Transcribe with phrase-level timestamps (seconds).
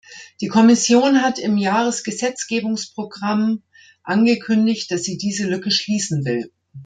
[0.39, 3.61] Die Kommission hat im Jahresgesetzgebungsprogramm
[4.01, 6.51] angekündigt, dass sie diese Lücke schließen will.